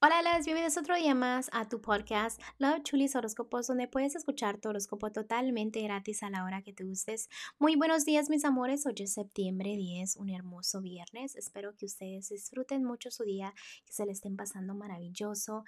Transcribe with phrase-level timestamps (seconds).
[0.00, 4.60] Hola, las bienvenidos otro día más a tu podcast Love Chulis Horóscopos, donde puedes escuchar
[4.60, 7.28] tu horóscopo totalmente gratis a la hora que te gustes.
[7.58, 8.86] Muy buenos días, mis amores.
[8.86, 11.34] Hoy es septiembre 10, un hermoso viernes.
[11.34, 13.52] Espero que ustedes disfruten mucho su día,
[13.84, 15.64] que se le estén pasando maravilloso.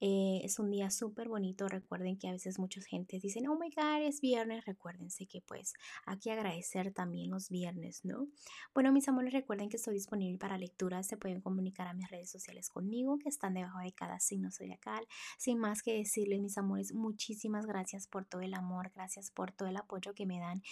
[0.00, 1.66] Eh, es un día súper bonito.
[1.66, 4.64] Recuerden que a veces muchas gentes dicen, oh my god, es viernes.
[4.64, 5.72] Recuérdense que pues
[6.06, 8.28] hay que agradecer también los viernes, ¿no?
[8.74, 11.08] Bueno, mis amores, recuerden que estoy disponible para lecturas.
[11.08, 15.06] Se pueden comunicar a mis redes sociales conmigo, que están debajo de cada signo zodiacal.
[15.38, 19.68] Sin más que decirles, mis amores, muchísimas gracias por todo el amor, gracias por todo
[19.68, 20.62] el apoyo que me dan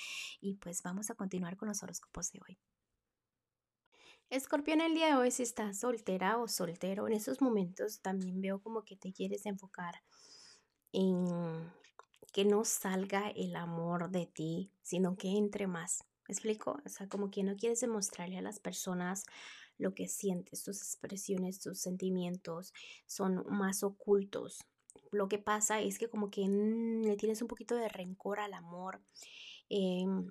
[0.41, 2.59] y pues vamos a continuar con los horóscopos de hoy.
[4.31, 8.63] Escorpión, el día de hoy, si estás soltera o soltero, en esos momentos también veo
[8.63, 9.95] como que te quieres enfocar
[10.93, 11.73] en
[12.33, 16.05] que no salga el amor de ti, sino que entre más.
[16.29, 16.81] ¿Me explico?
[16.85, 19.27] O sea, como que no quieres demostrarle a las personas
[19.81, 22.73] lo que sientes, tus expresiones, tus sentimientos
[23.07, 24.65] son más ocultos.
[25.11, 28.55] Lo que pasa es que como que mm, le tienes un poquito de rencor al
[28.55, 29.01] amor,
[29.69, 30.31] em,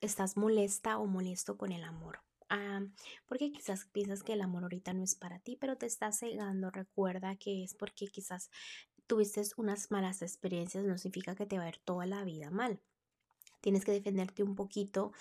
[0.00, 2.20] estás molesta o molesto con el amor.
[2.50, 2.80] Ah,
[3.26, 6.70] porque quizás piensas que el amor ahorita no es para ti, pero te estás cegando.
[6.70, 8.50] Recuerda que es porque quizás
[9.06, 12.80] tuviste unas malas experiencias, no significa que te va a ir toda la vida mal.
[13.60, 15.12] Tienes que defenderte un poquito,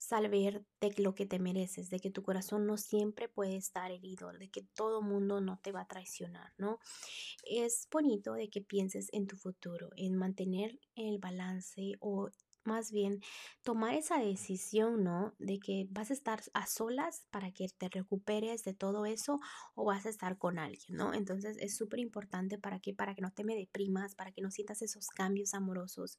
[0.00, 4.32] saber de lo que te mereces, de que tu corazón no siempre puede estar herido,
[4.32, 6.78] de que todo mundo no te va a traicionar, ¿no?
[7.44, 12.30] Es bonito de que pienses en tu futuro, en mantener el balance o
[12.64, 13.20] más bien
[13.62, 15.34] tomar esa decisión, ¿no?
[15.38, 19.40] De que vas a estar a solas para que te recuperes de todo eso
[19.74, 21.14] o vas a estar con alguien, ¿no?
[21.14, 24.50] Entonces es súper importante para que, para que no te me deprimas, para que no
[24.50, 26.18] sientas esos cambios amorosos,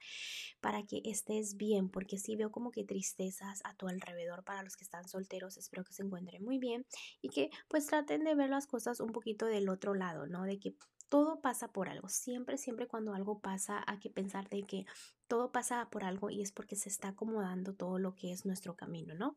[0.59, 4.76] para que estés bien, porque si veo como que tristezas a tu alrededor para los
[4.76, 6.86] que están solteros, espero que se encuentren muy bien
[7.22, 10.44] y que pues traten de ver las cosas un poquito del otro lado, ¿no?
[10.44, 10.76] De que
[11.12, 12.08] todo pasa por algo.
[12.08, 14.86] Siempre, siempre cuando algo pasa hay que pensar de que
[15.28, 18.77] todo pasa por algo y es porque se está acomodando todo lo que es nuestro
[18.77, 19.36] camino, ¿no?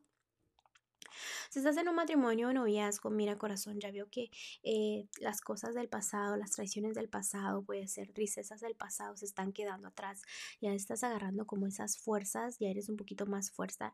[1.49, 4.29] Si estás en un matrimonio o noviazgo, mira corazón, ya veo que
[4.63, 9.25] eh, las cosas del pasado, las traiciones del pasado, puede ser tristezas del pasado, se
[9.25, 10.21] están quedando atrás.
[10.61, 13.93] Ya estás agarrando como esas fuerzas, ya eres un poquito más fuerza,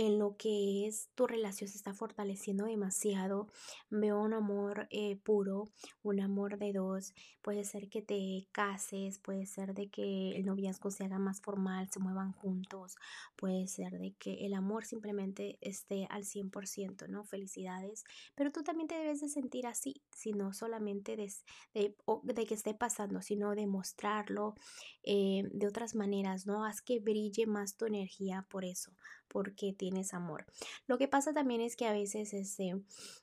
[0.00, 3.48] en lo que es tu relación se está fortaleciendo demasiado.
[3.90, 5.68] Veo un amor eh, puro,
[6.02, 7.12] un amor de dos.
[7.42, 11.90] Puede ser que te cases, puede ser de que el noviazgo se haga más formal,
[11.90, 12.96] se muevan juntos,
[13.36, 17.24] puede ser de que el amor simplemente esté al 100%, ¿no?
[17.24, 18.04] Felicidades.
[18.34, 21.30] Pero tú también te debes de sentir así, sino solamente de,
[21.74, 24.54] de, que esté pasando, sino de mostrarlo
[25.02, 26.64] eh, de otras maneras, ¿no?
[26.64, 28.92] Haz que brille más tu energía por eso
[29.32, 30.44] porque tienes amor.
[30.86, 32.74] Lo que pasa también es que a veces este,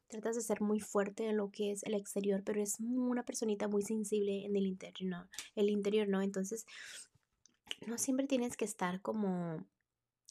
[0.08, 3.68] tratas de ser muy fuerte en lo que es el exterior, pero es una personita
[3.68, 5.28] muy sensible en el interior.
[5.56, 6.22] El interior, ¿no?
[6.22, 6.66] Entonces,
[7.86, 9.66] no siempre tienes que estar como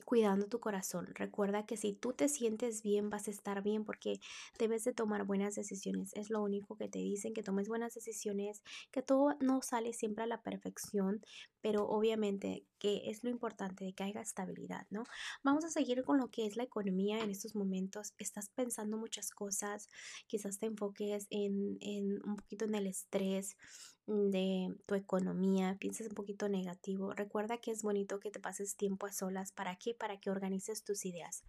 [0.07, 1.09] cuidando tu corazón.
[1.15, 4.21] Recuerda que si tú te sientes bien, vas a estar bien porque
[4.57, 6.13] debes de tomar buenas decisiones.
[6.15, 8.63] Es lo único que te dicen, que tomes buenas decisiones,
[8.93, 11.21] que todo no sale siempre a la perfección,
[11.61, 15.03] pero obviamente que es lo importante de que haya estabilidad, ¿no?
[15.43, 18.15] Vamos a seguir con lo que es la economía en estos momentos.
[18.17, 19.89] Estás pensando muchas cosas,
[20.29, 23.57] quizás te enfoques en, en un poquito en el estrés,
[24.07, 29.07] de tu economía, pienses un poquito negativo, recuerda que es bonito que te pases tiempo
[29.07, 29.53] a solas.
[29.53, 29.95] ¿Para qué?
[29.95, 31.45] Para que organices tus ideas.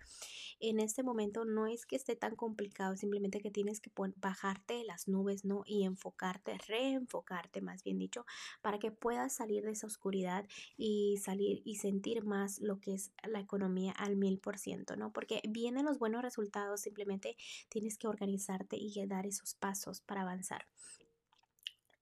[0.59, 4.83] En este momento no es que esté tan complicado, simplemente que tienes que bajarte de
[4.85, 5.63] las nubes, ¿no?
[5.65, 8.25] Y enfocarte, reenfocarte, más bien dicho,
[8.61, 10.45] para que puedas salir de esa oscuridad
[10.77, 15.13] y salir y sentir más lo que es la economía al mil por ciento, ¿no?
[15.13, 17.37] Porque vienen los buenos resultados, simplemente
[17.69, 20.65] tienes que organizarte y dar esos pasos para avanzar.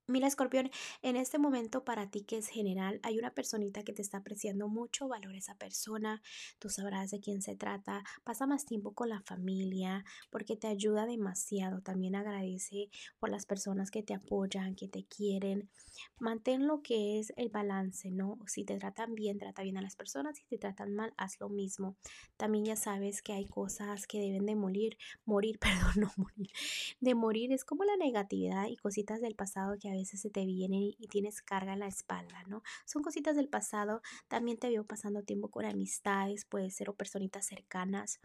[0.07, 0.69] Mira, escorpión,
[1.01, 4.67] en este momento para ti que es general, hay una personita que te está apreciando
[4.67, 6.21] mucho, valora esa persona,
[6.59, 11.07] tú sabrás de quién se trata, pasa más tiempo con la familia porque te ayuda
[11.07, 15.71] demasiado, también agradece por las personas que te apoyan, que te quieren,
[16.19, 18.37] mantén lo que es el balance, ¿no?
[18.45, 21.49] Si te tratan bien, trata bien a las personas, si te tratan mal, haz lo
[21.49, 21.95] mismo.
[22.37, 25.57] También ya sabes que hay cosas que deben de morir, morir,
[25.93, 26.51] perdón, no morir,
[26.99, 30.81] de morir es como la negatividad y cositas del pasado que veces se te vienen
[30.97, 32.61] y tienes carga en la espalda, ¿no?
[32.85, 37.45] Son cositas del pasado, también te veo pasando tiempo con amistades, puede ser o personitas
[37.45, 38.19] cercanas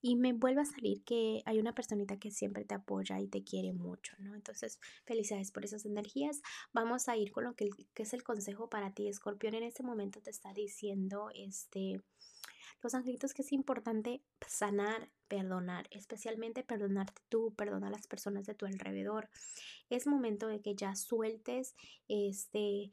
[0.00, 3.42] y me vuelve a salir que hay una personita que siempre te apoya y te
[3.42, 4.34] quiere mucho, ¿no?
[4.34, 6.40] Entonces, felicidades por esas energías.
[6.72, 9.82] Vamos a ir con lo que, que es el consejo para ti, Escorpión, en este
[9.82, 12.00] momento te está diciendo, este
[12.82, 18.54] Los angelitos que es importante sanar, perdonar, especialmente perdonarte tú, perdonar a las personas de
[18.54, 19.30] tu alrededor.
[19.88, 21.74] Es momento de que ya sueltes
[22.08, 22.90] este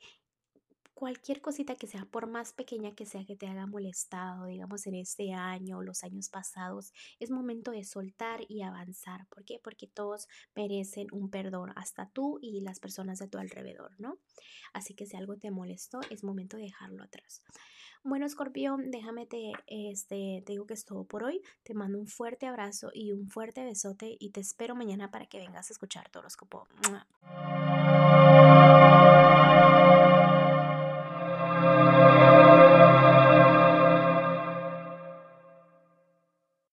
[1.00, 4.96] cualquier cosita que sea, por más pequeña que sea que te haga molestado, digamos en
[4.96, 9.26] este año o los años pasados, es momento de soltar y avanzar.
[9.28, 9.62] ¿Por qué?
[9.64, 14.20] Porque todos merecen un perdón, hasta tú y las personas de tu alrededor, ¿no?
[14.74, 17.44] Así que si algo te molestó, es momento de dejarlo atrás.
[18.04, 21.42] Bueno, escorpión, déjame te, este, te digo que es todo por hoy.
[21.64, 25.38] Te mando un fuerte abrazo y un fuerte besote y te espero mañana para que
[25.38, 26.68] vengas a escuchar tu horóscopo.